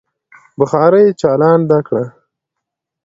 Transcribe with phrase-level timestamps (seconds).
[0.59, 2.03] بخارۍ چالانده کړه.